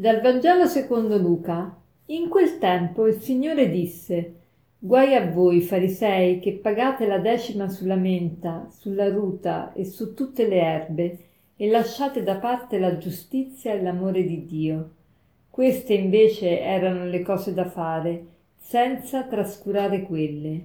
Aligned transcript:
Dal 0.00 0.22
Vangelo 0.22 0.64
secondo 0.64 1.18
Luca. 1.18 1.76
In 2.06 2.30
quel 2.30 2.56
tempo 2.56 3.06
il 3.06 3.20
Signore 3.20 3.68
disse: 3.68 4.32
Guai 4.78 5.14
a 5.14 5.30
voi, 5.30 5.60
farisei, 5.60 6.38
che 6.38 6.52
pagate 6.52 7.06
la 7.06 7.18
decima 7.18 7.68
sulla 7.68 7.96
menta, 7.96 8.66
sulla 8.70 9.10
ruta 9.10 9.74
e 9.74 9.84
su 9.84 10.14
tutte 10.14 10.48
le 10.48 10.58
erbe, 10.58 11.18
e 11.54 11.68
lasciate 11.68 12.22
da 12.22 12.36
parte 12.36 12.78
la 12.78 12.96
giustizia 12.96 13.74
e 13.74 13.82
l'amore 13.82 14.24
di 14.24 14.46
Dio. 14.46 14.90
Queste 15.50 15.92
invece 15.92 16.62
erano 16.62 17.04
le 17.04 17.20
cose 17.20 17.52
da 17.52 17.68
fare, 17.68 18.24
senza 18.56 19.24
trascurare 19.24 20.04
quelle. 20.04 20.60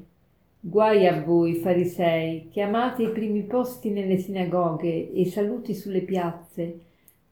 Guai 0.62 1.08
a 1.08 1.22
voi, 1.22 1.56
farisei, 1.56 2.48
che 2.54 2.62
amate 2.62 3.04
i 3.04 3.12
primi 3.12 3.42
posti 3.42 3.90
nelle 3.90 4.18
sinagoghe 4.18 5.12
e 5.12 5.20
i 5.20 5.26
saluti 5.26 5.74
sulle 5.74 6.04
piazze, 6.04 6.80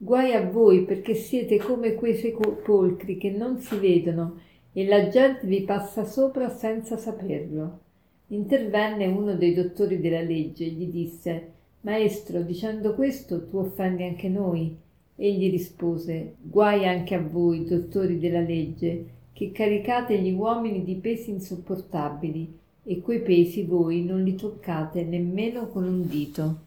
Guai 0.04 0.34
a 0.34 0.46
voi 0.46 0.84
perché 0.84 1.14
siete 1.14 1.56
come 1.56 1.94
quei 1.94 2.16
sepolcri 2.16 3.18
che 3.18 3.32
non 3.32 3.60
si 3.60 3.78
vedono 3.78 4.38
e 4.74 4.86
la 4.86 5.08
gente 5.08 5.48
vi 5.48 5.62
passa 5.62 6.04
sopra 6.04 6.50
senza 6.50 6.98
saperlo. 6.98 7.80
Intervenne 8.28 9.06
uno 9.06 9.36
dei 9.36 9.54
dottori 9.54 10.02
della 10.02 10.20
legge 10.20 10.66
e 10.66 10.72
gli 10.72 10.88
disse 10.88 11.52
Maestro, 11.82 12.42
dicendo 12.42 12.96
questo 12.96 13.48
tu 13.48 13.60
offendi 13.60 14.04
anche 14.04 14.28
noi. 14.28 14.76
Egli 15.16 15.50
rispose 15.50 16.34
Guai 16.42 16.86
anche 16.86 17.16
a 17.16 17.22
voi, 17.22 17.64
dottori 17.64 18.20
della 18.20 18.42
legge, 18.42 19.06
che 19.32 19.54
caricate 19.54 20.20
gli 20.20 20.34
uomini 20.34 20.84
di 20.84 20.96
pesi 20.96 21.30
insopportabili, 21.30 22.60
e 22.84 23.00
quei 23.00 23.22
pesi 23.22 23.64
voi 23.64 24.04
non 24.04 24.22
li 24.22 24.36
toccate 24.36 25.06
nemmeno 25.06 25.70
con 25.70 25.86
un 25.86 26.06
dito. 26.06 26.64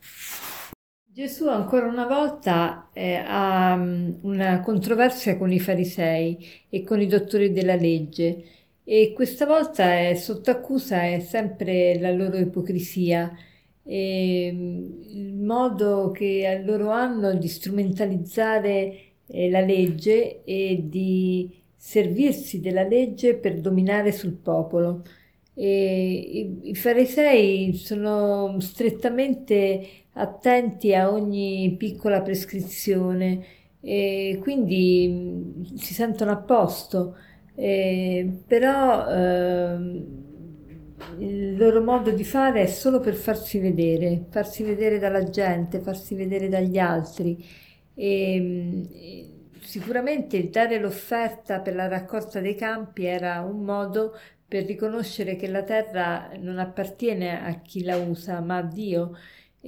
Gesù 1.17 1.49
ancora 1.49 1.87
una 1.87 2.07
volta 2.07 2.91
eh, 2.93 3.15
ha 3.15 3.73
um, 3.73 4.19
una 4.21 4.61
controversia 4.61 5.39
con 5.39 5.51
i 5.51 5.59
farisei 5.59 6.37
e 6.69 6.85
con 6.85 7.01
i 7.01 7.07
dottori 7.07 7.53
della 7.53 7.75
legge 7.75 8.45
e 8.85 9.13
questa 9.15 9.47
volta 9.47 9.99
è 9.99 10.15
sotto 10.15 10.51
accusa 10.51 11.05
è 11.05 11.21
sempre 11.21 11.99
la 11.99 12.11
loro 12.11 12.37
ipocrisia 12.37 13.35
e 13.83 14.51
mm, 14.53 15.03
il 15.09 15.33
modo 15.37 16.11
che 16.11 16.63
loro 16.63 16.91
hanno 16.91 17.33
di 17.35 17.49
strumentalizzare 17.49 18.99
eh, 19.27 19.49
la 19.49 19.61
legge 19.61 20.45
e 20.45 20.83
di 20.85 21.51
servirsi 21.75 22.61
della 22.61 22.87
legge 22.87 23.37
per 23.37 23.59
dominare 23.61 24.13
sul 24.13 24.35
popolo. 24.35 25.03
E 25.55 26.13
i, 26.63 26.69
I 26.71 26.75
farisei 26.75 27.73
sono 27.73 28.61
strettamente 28.61 30.06
attenti 30.17 30.95
a 30.95 31.11
ogni 31.11 31.75
piccola 31.79 32.23
prescrizione. 32.23 33.45
E 33.81 34.39
quindi 34.43 35.09
mm, 35.09 35.75
si 35.77 35.95
sentono 35.95 36.33
a 36.33 36.37
posto, 36.37 37.17
eh, 37.55 38.43
però 38.47 39.07
eh, 39.09 39.77
il 41.19 41.57
loro 41.57 41.83
modo 41.83 42.11
di 42.11 42.25
fare 42.25 42.63
è 42.63 42.67
solo 42.67 43.01
per 43.01 43.15
farsi 43.15 43.59
vedere, 43.59 44.27
farsi 44.31 44.63
vedere 44.63 44.99
dalla 44.99 45.25
gente, 45.25 45.81
farsi 45.81 46.15
vedere 46.15 46.49
dagli 46.49 46.79
altri. 46.79 47.43
E, 47.95 48.39
mm, 48.41 48.83
sicuramente 49.61 50.49
dare 50.49 50.79
l'offerta 50.79 51.61
per 51.61 51.75
la 51.75 51.89
raccolta 51.89 52.41
dei 52.41 52.55
campi 52.55 53.05
era 53.05 53.41
un 53.41 53.65
modo 53.65 54.17
per 54.47 54.65
riconoscere 54.65 55.35
che 55.37 55.49
la 55.49 55.63
terra 55.65 56.31
non 56.39 56.59
appartiene 56.59 57.43
a 57.45 57.61
chi 57.61 57.83
la 57.83 57.97
usa, 57.97 58.41
ma 58.41 58.59
a 58.59 58.63
Dio 58.63 59.17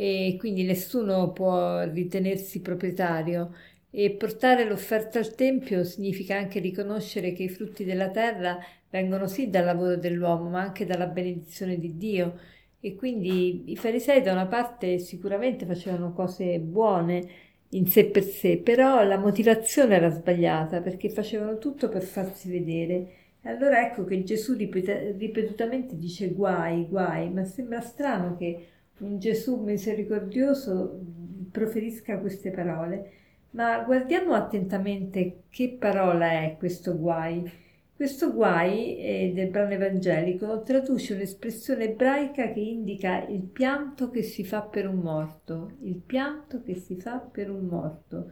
e 0.00 0.36
quindi 0.38 0.62
nessuno 0.62 1.32
può 1.32 1.82
ritenersi 1.82 2.60
proprietario 2.60 3.52
e 3.90 4.12
portare 4.12 4.64
l'offerta 4.64 5.18
al 5.18 5.34
Tempio 5.34 5.82
significa 5.82 6.36
anche 6.36 6.60
riconoscere 6.60 7.32
che 7.32 7.42
i 7.42 7.48
frutti 7.48 7.82
della 7.84 8.08
terra 8.10 8.58
vengono 8.90 9.26
sì 9.26 9.50
dal 9.50 9.64
lavoro 9.64 9.96
dell'uomo, 9.96 10.50
ma 10.50 10.60
anche 10.60 10.86
dalla 10.86 11.06
benedizione 11.06 11.80
di 11.80 11.96
Dio. 11.96 12.38
E 12.78 12.94
quindi 12.94 13.72
i 13.72 13.76
farisei 13.76 14.22
da 14.22 14.30
una 14.30 14.46
parte 14.46 14.98
sicuramente 14.98 15.66
facevano 15.66 16.12
cose 16.12 16.60
buone 16.60 17.28
in 17.70 17.88
sé 17.88 18.06
per 18.06 18.22
sé, 18.22 18.58
però 18.58 19.02
la 19.02 19.18
motivazione 19.18 19.96
era 19.96 20.10
sbagliata 20.10 20.80
perché 20.80 21.08
facevano 21.10 21.58
tutto 21.58 21.88
per 21.88 22.02
farsi 22.02 22.48
vedere. 22.48 22.94
E 23.42 23.48
allora 23.48 23.84
ecco 23.84 24.04
che 24.04 24.22
Gesù 24.22 24.54
ripetutamente 24.54 25.96
dice 25.96 26.28
guai, 26.28 26.86
guai, 26.88 27.30
ma 27.30 27.42
sembra 27.44 27.80
strano 27.80 28.36
che 28.36 28.77
un 28.98 29.18
Gesù 29.18 29.62
misericordioso 29.62 31.00
proferisca 31.50 32.18
queste 32.18 32.50
parole. 32.50 33.12
Ma 33.50 33.82
guardiamo 33.82 34.34
attentamente 34.34 35.44
che 35.48 35.76
parola 35.78 36.30
è 36.30 36.56
questo 36.58 36.96
guai. 36.98 37.50
Questo 37.94 38.32
guai 38.32 38.96
eh, 38.98 39.32
del 39.34 39.48
brano 39.48 39.72
evangelico 39.72 40.62
traduce 40.62 41.14
un'espressione 41.14 41.84
ebraica 41.84 42.52
che 42.52 42.60
indica 42.60 43.26
il 43.26 43.42
pianto 43.42 44.10
che 44.10 44.22
si 44.22 44.44
fa 44.44 44.62
per 44.62 44.86
un 44.86 45.00
morto, 45.00 45.72
il 45.82 45.96
pianto 45.96 46.62
che 46.62 46.74
si 46.76 46.96
fa 46.96 47.18
per 47.18 47.50
un 47.50 47.64
morto. 47.64 48.30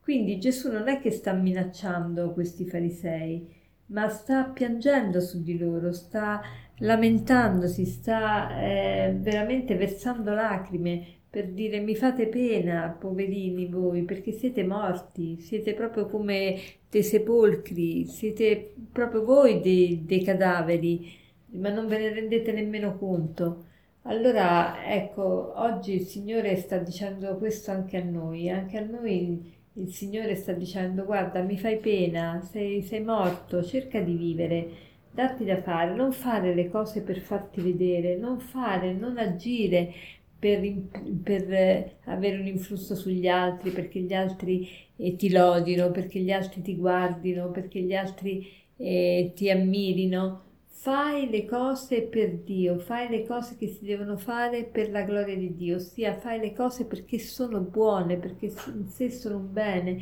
Quindi 0.00 0.38
Gesù 0.38 0.72
non 0.72 0.88
è 0.88 0.98
che 0.98 1.10
sta 1.10 1.32
minacciando 1.32 2.32
questi 2.32 2.66
farisei, 2.66 3.46
ma 3.92 4.08
sta 4.08 4.44
piangendo 4.44 5.20
su 5.20 5.42
di 5.42 5.56
loro, 5.58 5.92
sta 5.92 6.40
lamentandosi, 6.78 7.84
sta 7.84 8.60
eh, 8.60 9.14
veramente 9.18 9.76
versando 9.76 10.34
lacrime 10.34 11.20
per 11.32 11.48
dire 11.48 11.80
mi 11.80 11.96
fate 11.96 12.26
pena, 12.26 12.94
poverini 12.98 13.66
voi, 13.66 14.02
perché 14.02 14.32
siete 14.32 14.64
morti, 14.64 15.38
siete 15.40 15.72
proprio 15.72 16.06
come 16.06 16.58
dei 16.90 17.02
sepolcri, 17.02 18.04
siete 18.04 18.74
proprio 18.92 19.24
voi 19.24 19.60
dei, 19.60 20.04
dei 20.04 20.22
cadaveri, 20.22 21.10
ma 21.52 21.70
non 21.70 21.86
ve 21.86 21.98
ne 21.98 22.12
rendete 22.12 22.52
nemmeno 22.52 22.98
conto. 22.98 23.64
Allora, 24.02 24.84
ecco, 24.84 25.52
oggi 25.56 25.94
il 25.94 26.02
Signore 26.06 26.56
sta 26.56 26.76
dicendo 26.78 27.36
questo 27.38 27.70
anche 27.70 27.96
a 27.96 28.04
noi, 28.04 28.50
anche 28.50 28.76
a 28.76 28.84
noi 28.84 29.54
il 29.74 29.92
Signore 29.92 30.34
sta 30.34 30.52
dicendo 30.52 31.04
guarda, 31.04 31.42
mi 31.42 31.58
fai 31.58 31.78
pena, 31.78 32.40
sei, 32.42 32.82
sei 32.82 33.02
morto, 33.02 33.62
cerca 33.62 34.00
di 34.00 34.14
vivere 34.14 34.68
datti 35.10 35.44
da 35.44 35.60
fare, 35.60 35.94
non 35.94 36.12
fare 36.12 36.54
le 36.54 36.68
cose 36.70 37.02
per 37.02 37.20
farti 37.20 37.60
vedere, 37.60 38.16
non 38.16 38.40
fare, 38.40 38.92
non 38.92 39.18
agire 39.18 39.92
per, 40.38 40.60
per 41.22 41.52
eh, 41.52 41.96
avere 42.04 42.38
un 42.38 42.46
influsso 42.46 42.94
sugli 42.94 43.28
altri, 43.28 43.70
perché 43.70 44.00
gli 44.00 44.14
altri 44.14 44.68
eh, 44.96 45.16
ti 45.16 45.30
lodino, 45.30 45.90
perché 45.90 46.20
gli 46.20 46.32
altri 46.32 46.62
ti 46.62 46.76
guardino, 46.76 47.50
perché 47.50 47.80
gli 47.80 47.94
altri 47.94 48.50
eh, 48.76 49.32
ti 49.34 49.50
ammirino. 49.50 50.50
Fai 50.82 51.30
le 51.30 51.44
cose 51.44 52.02
per 52.02 52.38
Dio, 52.38 52.76
fai 52.76 53.08
le 53.08 53.24
cose 53.24 53.56
che 53.56 53.68
si 53.68 53.84
devono 53.84 54.16
fare 54.16 54.64
per 54.64 54.90
la 54.90 55.02
gloria 55.02 55.36
di 55.36 55.54
Dio, 55.54 55.76
ossia 55.76 56.12
fai 56.14 56.40
le 56.40 56.52
cose 56.52 56.86
perché 56.86 57.20
sono 57.20 57.60
buone, 57.60 58.16
perché 58.16 58.46
in 58.46 58.88
sé 58.88 59.08
sono 59.08 59.36
un 59.36 59.52
bene, 59.52 60.00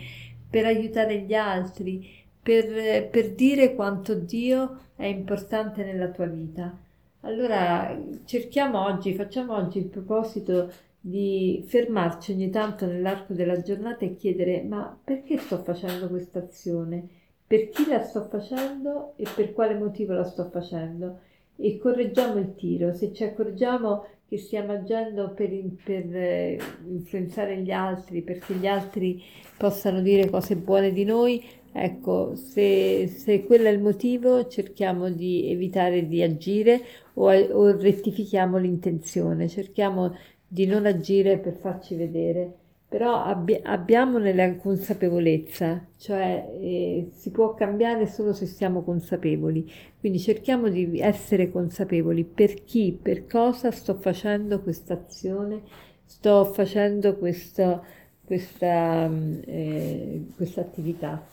per 0.49 0.65
aiutare 0.65 1.21
gli 1.21 1.35
altri, 1.35 2.09
per, 2.43 3.11
per 3.11 3.35
dire 3.35 3.75
quanto 3.75 4.15
Dio 4.15 4.79
è 4.97 5.05
importante 5.05 5.85
nella 5.85 6.09
tua 6.09 6.25
vita. 6.25 6.75
Allora 7.21 8.03
cerchiamo 8.25 8.83
oggi, 8.83 9.13
facciamo 9.13 9.55
oggi 9.55 9.77
il 9.81 9.89
proposito 9.89 10.73
di 10.99 11.63
fermarci 11.67 12.33
ogni 12.33 12.49
tanto 12.49 12.87
nell'arco 12.87 13.35
della 13.35 13.61
giornata 13.61 14.07
e 14.07 14.17
chiedere 14.17 14.63
ma 14.63 14.99
perché 15.05 15.37
sto 15.37 15.59
facendo 15.59 16.09
questa 16.09 16.39
azione? 16.39 17.20
Per 17.51 17.69
chi 17.71 17.89
la 17.89 18.01
sto 18.05 18.29
facendo 18.31 19.15
e 19.17 19.27
per 19.35 19.53
quale 19.53 19.75
motivo 19.75 20.13
la 20.13 20.23
sto 20.23 20.49
facendo? 20.51 21.19
E 21.57 21.79
correggiamo 21.79 22.39
il 22.39 22.55
tiro, 22.55 22.95
se 22.95 23.13
ci 23.13 23.25
accorgiamo 23.25 24.07
che 24.29 24.39
stiamo 24.39 24.71
agendo 24.71 25.33
per, 25.35 25.51
per 25.83 26.15
eh, 26.15 26.61
influenzare 26.87 27.57
gli 27.57 27.73
altri, 27.73 28.23
perché 28.23 28.55
gli 28.55 28.69
altri 28.69 29.21
possano 29.57 30.01
dire 30.01 30.31
cose 30.31 30.55
buone 30.55 30.93
di 30.93 31.03
noi, 31.03 31.45
Ecco, 31.73 32.35
se, 32.35 33.07
se 33.09 33.45
quello 33.45 33.67
è 33.69 33.71
il 33.71 33.81
motivo, 33.81 34.49
cerchiamo 34.49 35.09
di 35.09 35.51
evitare 35.51 36.07
di 36.07 36.21
agire 36.23 36.81
o, 37.15 37.31
o 37.31 37.77
rettifichiamo 37.77 38.59
l'intenzione, 38.59 39.49
cerchiamo 39.49 40.17
di 40.47 40.67
non 40.67 40.87
agire 40.87 41.39
per 41.39 41.55
farci 41.55 41.95
vedere, 41.95 42.59
però 42.91 43.22
abbi- 43.22 43.60
abbiamo 43.63 44.19
nella 44.19 44.57
consapevolezza, 44.57 45.87
cioè 45.97 46.45
eh, 46.60 47.10
si 47.13 47.31
può 47.31 47.54
cambiare 47.54 48.09
solo 48.09 48.33
se 48.33 48.47
siamo 48.47 48.83
consapevoli, 48.83 49.71
quindi 50.01 50.19
cerchiamo 50.19 50.69
di 50.69 50.98
essere 50.98 51.53
consapevoli 51.53 52.25
per 52.25 52.65
chi, 52.65 52.98
per 53.01 53.28
cosa 53.28 53.71
sto 53.71 53.95
facendo 53.95 54.60
questa 54.60 54.95
azione, 54.95 55.63
sto 56.04 56.45
facendo 56.47 57.16
questa, 57.16 57.81
questa, 58.25 59.09
eh, 59.45 60.25
questa 60.34 60.60
attività. 60.60 61.25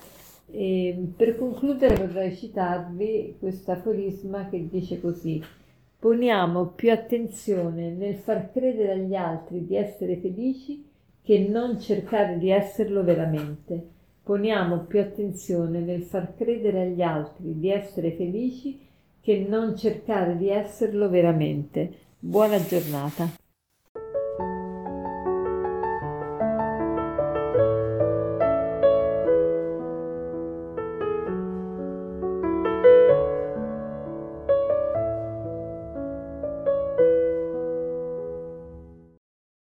E 0.52 0.96
per 1.18 1.40
concludere 1.40 1.96
vorrei 2.06 2.36
citarvi 2.36 3.38
questo 3.40 3.72
aforisma 3.72 4.48
che 4.48 4.68
dice 4.70 5.02
così 5.02 5.44
poniamo 6.00 6.68
più 6.68 6.92
attenzione 6.92 7.90
nel 7.90 8.16
far 8.16 8.52
credere 8.52 8.92
agli 8.92 9.16
altri 9.16 9.66
di 9.66 9.76
essere 9.76 10.18
felici 10.18 10.87
che 11.28 11.40
non 11.40 11.78
cercare 11.78 12.38
di 12.38 12.52
esserlo 12.52 13.04
veramente. 13.04 13.86
poniamo 14.24 14.86
più 14.86 15.02
attenzione 15.02 15.82
nel 15.82 16.04
far 16.04 16.34
credere 16.38 16.84
agli 16.84 17.02
altri 17.02 17.60
di 17.60 17.70
essere 17.70 18.14
felici 18.14 18.80
che 19.20 19.46
non 19.46 19.76
cercare 19.76 20.38
di 20.38 20.48
esserlo 20.48 21.10
veramente. 21.10 21.92
Buona 22.18 22.66
giornata. 22.66 23.47